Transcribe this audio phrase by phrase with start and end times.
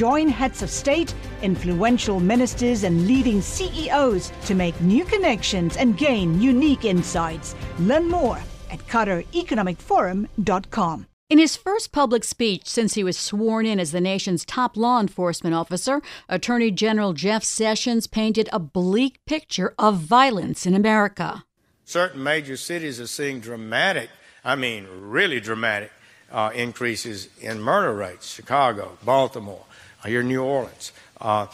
[0.00, 6.40] Join heads of state, influential ministers, and leading CEOs to make new connections and gain
[6.40, 7.54] unique insights.
[7.80, 8.38] Learn more
[8.70, 11.06] at QatarEconomicForum.com.
[11.28, 15.00] In his first public speech since he was sworn in as the nation's top law
[15.00, 21.44] enforcement officer, Attorney General Jeff Sessions painted a bleak picture of violence in America.
[21.84, 24.08] Certain major cities are seeing dramatic,
[24.42, 25.92] I mean, really dramatic
[26.30, 29.64] uh, increases in murder rates Chicago, Baltimore,
[30.04, 30.92] here New Orleans.
[31.20, 31.46] Uh,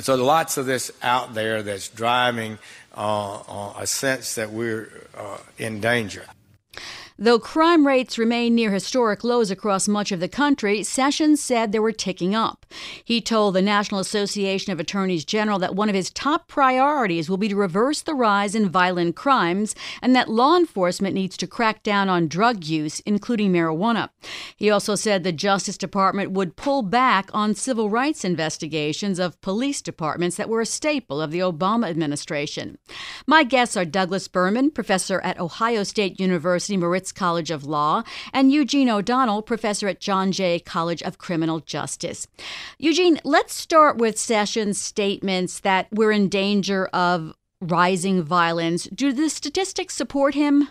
[0.00, 2.58] so lots of this out there that's driving
[2.96, 6.24] uh, uh a sense that we're uh, in danger.
[7.16, 11.78] Though crime rates remain near historic lows across much of the country, Sessions said they
[11.78, 12.66] were ticking up.
[13.04, 17.36] He told the National Association of Attorneys General that one of his top priorities will
[17.36, 21.84] be to reverse the rise in violent crimes and that law enforcement needs to crack
[21.84, 24.08] down on drug use, including marijuana.
[24.56, 29.80] He also said the Justice Department would pull back on civil rights investigations of police
[29.80, 32.76] departments that were a staple of the Obama administration.
[33.24, 36.76] My guests are Douglas Berman, professor at Ohio State University
[37.12, 38.02] College of Law,
[38.32, 42.26] and Eugene O'Donnell, professor at John Jay College of Criminal Justice.
[42.78, 48.84] Eugene, let's start with Sessions' statements that we're in danger of rising violence.
[48.84, 50.68] Do the statistics support him?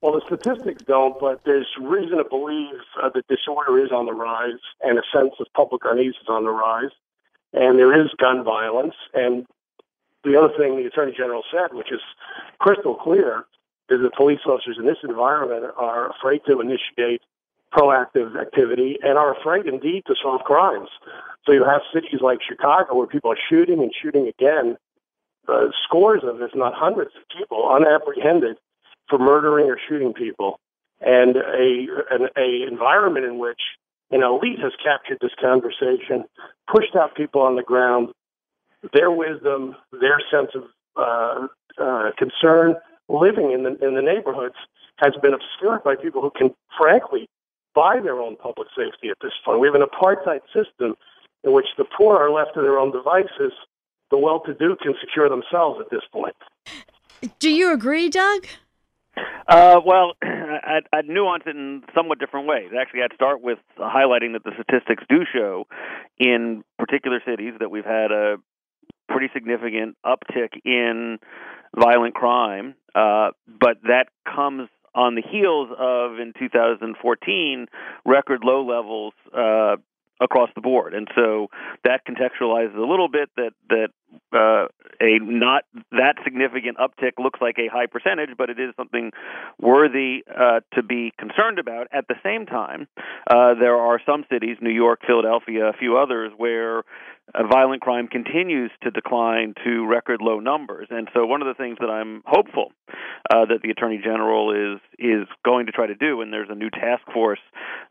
[0.00, 4.12] Well, the statistics don't, but there's reason to believe uh, that disorder is on the
[4.12, 6.90] rise and a sense of public unease is on the rise.
[7.52, 8.94] And there is gun violence.
[9.14, 9.46] And
[10.24, 12.00] the other thing the Attorney General said, which is
[12.58, 13.44] crystal clear,
[13.90, 17.22] is that police officers in this environment are afraid to initiate
[17.72, 20.88] proactive activity and are afraid indeed to solve crimes.
[21.44, 24.76] So you have cities like Chicago where people are shooting and shooting again,
[25.48, 28.56] uh, scores of, if not hundreds of people unapprehended
[29.08, 30.60] for murdering or shooting people,
[31.00, 33.60] and a an a environment in which
[34.12, 36.24] an elite has captured this conversation,
[36.72, 38.10] pushed out people on the ground,
[38.92, 40.62] their wisdom, their sense of
[40.96, 41.46] uh,
[41.82, 42.76] uh, concern
[43.12, 44.56] living in the in the neighborhoods
[44.96, 47.28] has been obscured by people who can, frankly,
[47.74, 49.60] buy their own public safety at this point.
[49.60, 50.94] We have an apartheid system
[51.44, 53.52] in which the poor are left to their own devices.
[54.10, 56.36] The well-to-do can secure themselves at this point.
[57.38, 58.46] Do you agree, Doug?
[59.48, 62.70] Uh, well, I'd, I'd nuance it in somewhat different ways.
[62.78, 65.66] Actually, I'd start with highlighting that the statistics do show
[66.18, 68.36] in particular cities that we've had a
[69.08, 71.18] pretty significant uptick in
[71.76, 77.66] violent crime, uh, but that comes on the heels of in 2014
[78.04, 79.76] record low levels uh,
[80.20, 81.48] across the board, and so
[81.84, 83.88] that contextualizes a little bit that that
[84.32, 84.68] uh,
[85.00, 89.10] a not that significant uptick looks like a high percentage, but it is something
[89.60, 91.88] worthy uh, to be concerned about.
[91.92, 92.86] At the same time,
[93.28, 96.84] uh, there are some cities, New York, Philadelphia, a few others, where
[97.34, 100.88] uh, violent crime continues to decline to record low numbers.
[100.90, 102.72] And so, one of the things that I'm hopeful
[103.30, 106.54] uh, that the Attorney General is is going to try to do, and there's a
[106.54, 107.40] new task force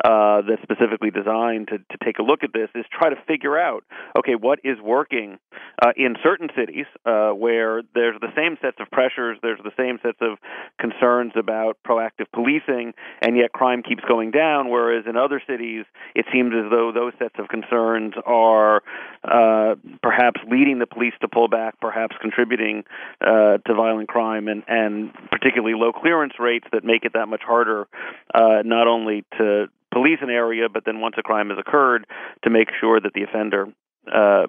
[0.04, 3.58] uh, that's specifically designed to, to take a look at this, is try to figure
[3.58, 3.84] out
[4.18, 5.40] okay, what is working
[5.82, 10.00] uh, in certain cities uh, where there's the same sets of pressures, there's the same
[10.04, 10.38] sets of
[10.80, 14.70] concerns about proactive policing, and yet crime keeps going down.
[14.70, 15.86] Whereas in other cities,
[16.16, 18.84] it seems as though those sets of concerns are
[19.24, 22.84] uh, perhaps leading the police to pull back, perhaps contributing
[23.22, 27.88] to violent crime, and, and particularly low clearance rates that make it that much harder
[28.34, 32.06] uh, not only to police an area, but then once a crime has occurred,
[32.44, 33.68] to make sure that the offender
[34.12, 34.48] uh,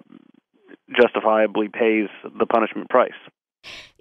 [0.99, 2.07] justifiably pays
[2.39, 3.11] the punishment price.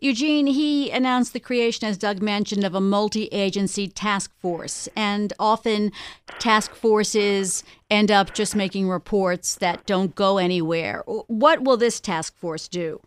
[0.00, 4.88] Eugene, he announced the creation, as Doug mentioned, of a multi agency task force.
[4.96, 5.92] And often
[6.40, 11.04] task forces end up just making reports that don't go anywhere.
[11.06, 13.00] What will this task force do?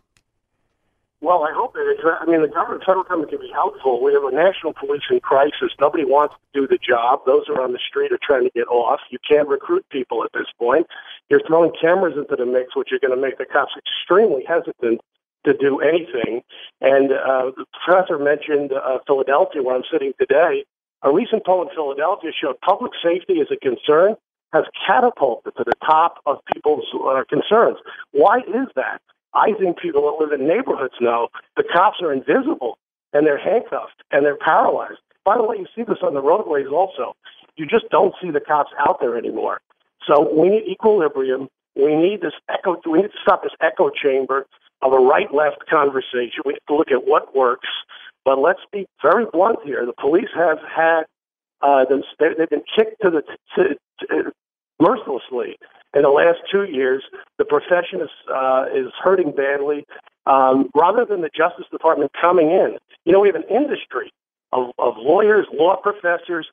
[1.26, 1.98] Well, I hope it is.
[2.06, 4.00] I mean, the government, federal government can be helpful.
[4.00, 5.74] We have a national policing crisis.
[5.80, 7.22] Nobody wants to do the job.
[7.26, 9.00] Those are on the street are trying to get off.
[9.10, 10.86] You can't recruit people at this point.
[11.28, 15.00] You're throwing cameras into the mix, which are going to make the cops extremely hesitant
[15.44, 16.42] to do anything.
[16.80, 20.64] And uh, the professor mentioned uh, Philadelphia, where I'm sitting today.
[21.02, 24.14] A recent poll in Philadelphia showed public safety is a concern
[24.52, 27.78] has catapulted to the top of people's uh, concerns.
[28.12, 29.02] Why is that?
[29.34, 32.78] I think people that live in neighborhoods know the cops are invisible
[33.12, 35.00] and they're handcuffed and they're paralyzed.
[35.24, 37.14] By the way, you see this on the roadways also.
[37.56, 39.60] You just don't see the cops out there anymore.
[40.06, 41.48] So we need equilibrium.
[41.74, 42.80] We need this echo.
[42.90, 44.46] We need to stop this echo chamber
[44.82, 46.42] of a right-left conversation.
[46.44, 47.68] We have to look at what works.
[48.24, 49.86] But let's be very blunt here.
[49.86, 51.04] The police have had
[51.62, 53.22] uh, they've been kicked to the
[53.56, 54.32] to, to,
[54.80, 55.56] mercilessly
[55.96, 57.02] in the last two years.
[57.38, 59.84] The profession is uh, is hurting badly.
[60.26, 64.12] Um, rather than the Justice Department coming in, you know, we have an industry
[64.52, 66.46] of, of lawyers, law professors,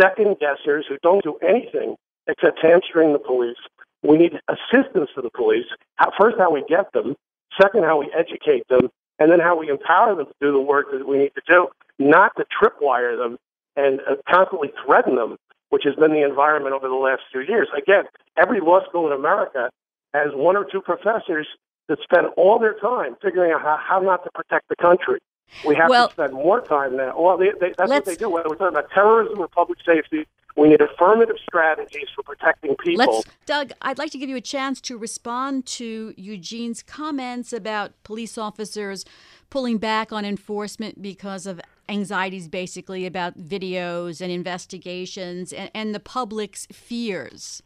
[0.00, 1.94] second guessers who don't do anything
[2.26, 3.58] except hamstring the police.
[4.02, 5.66] We need assistance to the police.
[5.96, 7.16] How, first, how we get them.
[7.60, 8.88] Second, how we educate them.
[9.18, 11.68] And then how we empower them to do the work that we need to do,
[11.98, 13.36] not to tripwire them
[13.76, 15.36] and uh, constantly threaten them
[15.70, 17.68] which has been the environment over the last few years.
[17.76, 18.04] Again,
[18.36, 19.70] every law school in America
[20.14, 21.46] has one or two professors
[21.88, 25.20] that spend all their time figuring out how, how not to protect the country.
[25.66, 27.18] We have well, to spend more time now.
[27.18, 28.28] Well, they, they, that's what they do.
[28.28, 30.26] Whether we're talking about terrorism or public safety,
[30.56, 33.06] we need affirmative strategies for protecting people.
[33.06, 37.92] Let's, Doug, I'd like to give you a chance to respond to Eugene's comments about
[38.02, 39.04] police officers
[39.50, 46.00] pulling back on enforcement because of anxieties basically about videos and investigations and, and the
[46.00, 47.62] public's fears.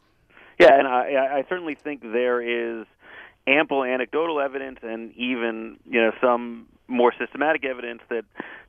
[0.58, 2.86] Yeah, and I, I certainly think there is
[3.46, 8.24] ample anecdotal evidence and even you know some more systematic evidence that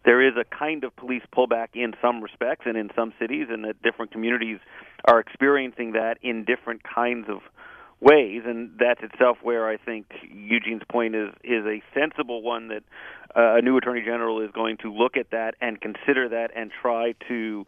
[0.05, 3.65] there is a kind of police pullback in some respects and in some cities and
[3.65, 4.59] that different communities
[5.05, 7.39] are experiencing that in different kinds of
[8.03, 12.83] ways, and that's itself where I think Eugene's point is is a sensible one that
[13.35, 16.71] uh, a new attorney general is going to look at that and consider that and
[16.81, 17.65] try to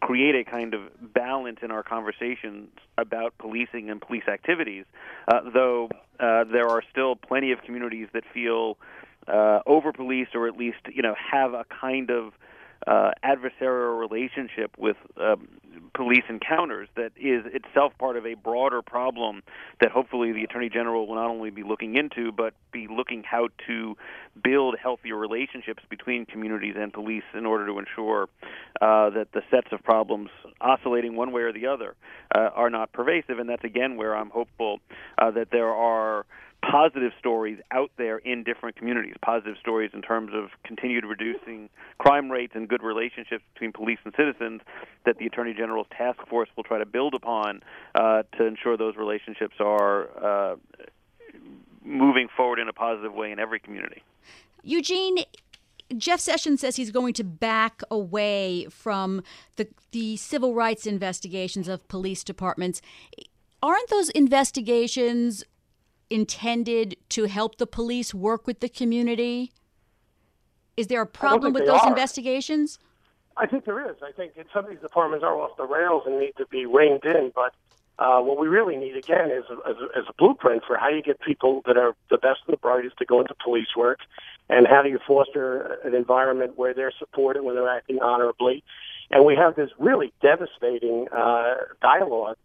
[0.00, 0.80] create a kind of
[1.14, 2.68] balance in our conversations
[2.98, 4.84] about policing and police activities.
[5.28, 5.88] Uh, though
[6.20, 8.76] uh, there are still plenty of communities that feel
[9.28, 12.32] uh, over policed or at least you know have a kind of
[12.86, 15.48] uh, adversarial relationship with um,
[15.94, 19.42] police encounters that is itself part of a broader problem
[19.80, 23.48] that hopefully the attorney general will not only be looking into but be looking how
[23.66, 23.96] to
[24.42, 28.28] build healthier relationships between communities and police in order to ensure
[28.80, 30.30] uh, that the sets of problems
[30.60, 31.94] oscillating one way or the other
[32.34, 33.38] uh, are not pervasive.
[33.38, 34.80] And that's again where I'm hopeful
[35.18, 36.26] uh, that there are
[36.62, 41.68] positive stories out there in different communities, positive stories in terms of continued reducing
[41.98, 44.60] crime rates and good relationships between police and citizens
[45.04, 47.62] that the Attorney General's task force will try to build upon
[47.94, 50.56] uh, to ensure those relationships are uh,
[51.84, 54.02] moving forward in a positive way in every community.
[54.62, 55.18] Eugene,
[55.96, 59.22] Jeff Sessions says he's going to back away from
[59.56, 62.82] the the civil rights investigations of police departments.
[63.62, 65.44] Aren't those investigations
[66.10, 69.52] intended to help the police work with the community?
[70.76, 71.88] Is there a problem with those are.
[71.88, 72.78] investigations?
[73.36, 73.96] I think there is.
[74.02, 77.04] I think some of these departments are off the rails and need to be reined
[77.04, 77.32] in.
[77.34, 77.54] But
[77.98, 80.88] uh, what we really need, again, is a, is, a, is a blueprint for how
[80.88, 84.00] you get people that are the best and the brightest to go into police work,
[84.48, 88.62] and how do you foster an environment where they're supported, where they're acting honorably.
[89.10, 92.36] And we have this really devastating uh, dialogue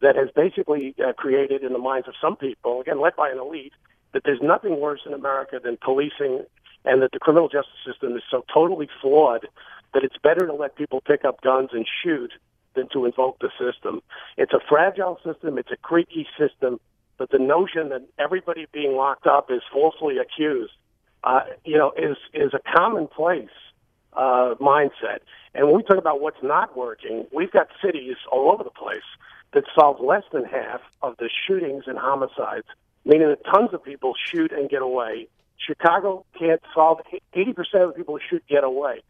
[0.00, 3.38] that has basically uh, created in the minds of some people, again, led by an
[3.38, 3.72] elite,
[4.12, 6.44] that there's nothing worse in America than policing
[6.84, 9.46] and that the criminal justice system is so totally flawed
[9.92, 12.32] that it's better to let people pick up guns and shoot
[12.74, 14.00] than to invoke the system.
[14.36, 16.80] It's a fragile system, it's a creaky system,
[17.18, 20.72] but the notion that everybody being locked up is falsely accused,
[21.24, 23.50] uh, you know, is is a commonplace
[24.14, 25.18] uh, mindset.
[25.54, 29.02] And when we talk about what's not working, we've got cities all over the place
[29.52, 32.66] that solve less than half of the shootings and homicides,
[33.04, 35.28] meaning that tons of people shoot and get away.
[35.58, 37.00] Chicago can't solve
[37.34, 39.02] 80% of the people who shoot get away.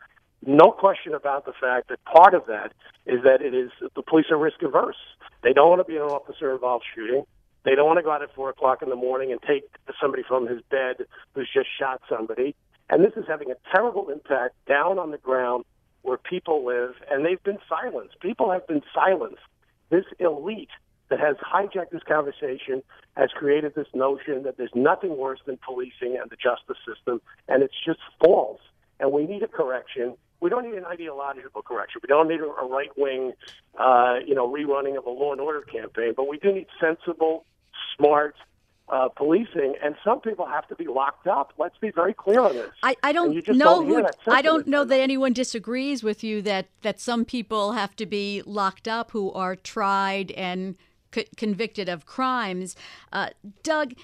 [0.44, 2.72] No question about the fact that part of that
[3.06, 4.96] is that it is the police are risk averse.
[5.42, 7.24] They don't want to be an officer involved shooting.
[7.64, 9.64] They don't want to go out at four o'clock in the morning and take
[10.00, 11.04] somebody from his bed
[11.34, 12.54] who's just shot somebody.
[12.88, 15.64] And this is having a terrible impact down on the ground
[16.02, 18.18] where people live, and they've been silenced.
[18.20, 19.42] People have been silenced
[19.90, 20.70] this elite
[21.10, 22.82] that has hijacked this conversation,
[23.16, 27.62] has created this notion that there's nothing worse than policing and the justice system, and
[27.62, 28.60] it's just false.
[29.00, 30.14] And we need a correction.
[30.40, 32.00] We don't need an ideological correction.
[32.02, 33.32] We don't need a, right wing,
[33.78, 36.14] uh, you know, rerunning of a law and order campaign.
[36.16, 37.44] But we do need sensible,
[37.96, 38.36] smart,
[38.90, 41.52] uh, policing, and some people have to be locked up.
[41.58, 42.70] Let's be very clear on this.
[42.82, 43.58] I, I don't know.
[43.58, 47.94] Don't who, I don't know that anyone disagrees with you that that some people have
[47.96, 50.76] to be locked up who are tried and
[51.14, 52.76] c- convicted of crimes.
[53.12, 53.30] Uh,
[53.62, 53.94] Doug.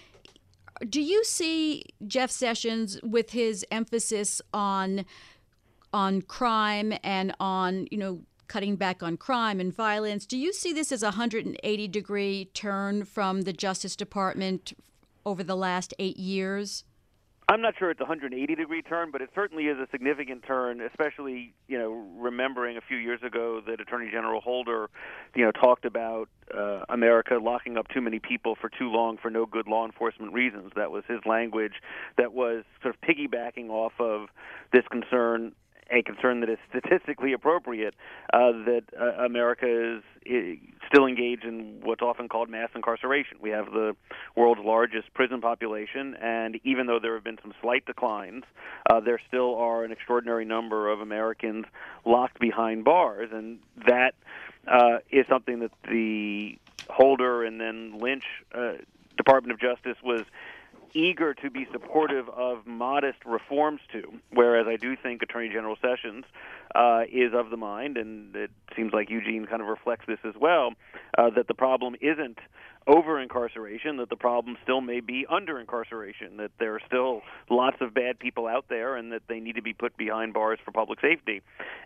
[0.87, 5.07] Do you see Jeff Sessions with his emphasis on
[5.93, 10.27] on crime and on you know cutting back on crime and violence.
[10.27, 14.73] Do you see this as a 180 degree turn from the Justice Department
[15.25, 16.85] over the last eight years?
[17.49, 20.81] I'm not sure it's a 180 degree turn, but it certainly is a significant turn,
[20.81, 24.91] especially, you know, remembering a few years ago that Attorney General Holder,
[25.37, 29.31] you know, talked about uh, America locking up too many people for too long for
[29.31, 30.73] no good law enforcement reasons.
[30.75, 31.75] That was his language
[32.19, 34.27] that was sort of piggybacking off of
[34.73, 35.53] this concern
[35.91, 37.95] a concern that is statistically appropriate
[38.33, 40.03] uh, that uh, America is,
[40.89, 43.39] still engaged in what's often called mass incarceration.
[43.41, 43.95] We have the
[44.37, 48.45] world's largest prison population, and even though there have been some slight declines,
[48.91, 51.67] uh, there still are an extraordinary number of Americans
[52.05, 54.15] locked behind bars, and that
[54.67, 58.25] uh, is something that the Holder and then Lynch
[58.55, 58.73] uh,
[59.17, 60.23] Department of Justice was
[60.97, 66.25] eager to be supportive of modest reforms to, whereas I do think Attorney General Sessions
[66.75, 70.35] uh, is of the mind, and it seems like Eugene kind of reflects this as
[70.41, 70.73] well,
[71.19, 72.39] uh, that the problem isn't
[72.87, 77.77] over incarceration, that the problem still may be under incarceration, that there are still lots
[77.81, 80.71] of bad people out there, and that they need to be put behind bars for
[80.71, 81.43] public safety.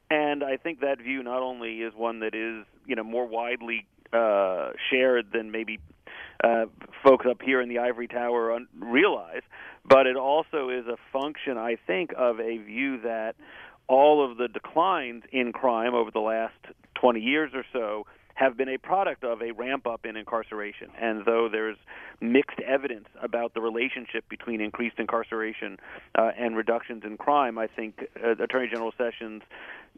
[0.09, 3.87] And I think that view not only is one that is, you know, more widely
[4.13, 5.79] uh, shared than maybe
[6.43, 6.67] uh,
[7.05, 9.43] folks up here in the ivory tower un- realize,
[9.85, 13.35] but it also is a function, I think, of a view that
[13.89, 16.55] all of the declines in crime over the last
[16.95, 18.07] 20 years or so
[18.41, 20.89] have been a product of a ramp up in incarceration.
[20.99, 21.77] And though there's
[22.21, 25.79] mixed evidence about the relationship between increased incarceration
[26.17, 29.43] uh, and reductions in crime, I think uh, Attorney General Sessions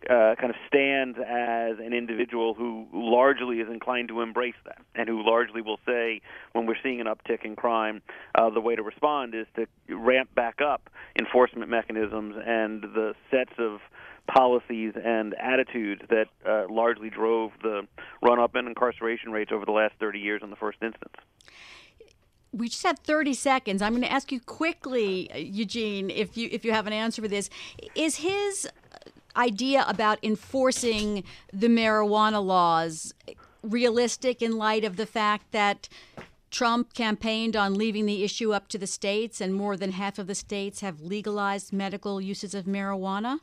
[0.09, 5.09] uh, kind of stands as an individual who largely is inclined to embrace that, and
[5.09, 6.21] who largely will say,
[6.53, 8.03] when we're seeing an uptick in crime,
[8.35, 13.53] uh, the way to respond is to ramp back up enforcement mechanisms and the sets
[13.59, 13.81] of
[14.27, 17.87] policies and attitudes that uh, largely drove the
[18.23, 21.15] run up in incarceration rates over the last 30 years in the first instance.
[22.53, 23.81] We just have 30 seconds.
[23.81, 27.29] I'm going to ask you quickly, Eugene, if you if you have an answer for
[27.29, 27.49] this.
[27.95, 28.69] Is his
[29.37, 33.15] idea about enforcing the marijuana laws
[33.63, 35.89] realistic in light of the fact that
[36.51, 40.27] Trump campaigned on leaving the issue up to the states, and more than half of
[40.27, 43.41] the states have legalized medical uses of marijuana?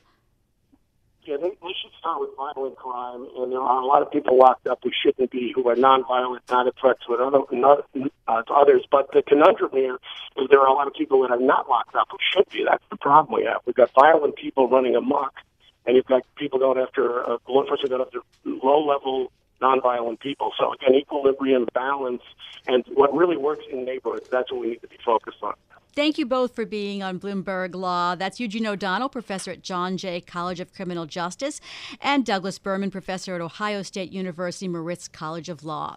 [1.24, 4.66] Yeah, they should start with violent crime, and there are a lot of people locked
[4.66, 7.84] up who shouldn't be, who are nonviolent, not a threat to, other, not,
[8.26, 8.86] uh, to others.
[8.90, 9.98] But the conundrum here
[10.36, 12.64] is there are a lot of people that are not locked up who should be.
[12.64, 13.60] That's the problem we have.
[13.66, 15.34] We've got violent people running amok,
[15.86, 20.52] and you've got people going after uh, law enforcement going after low-level nonviolent people.
[20.58, 22.22] So again, equilibrium, balance,
[22.66, 24.28] and what really works in neighborhoods.
[24.30, 25.54] That's what we need to be focused on.
[25.94, 28.14] Thank you both for being on Bloomberg Law.
[28.14, 31.60] That's Eugene O'Donnell, professor at John Jay College of Criminal Justice,
[32.00, 35.96] and Douglas Berman, professor at Ohio State University Moritz College of Law.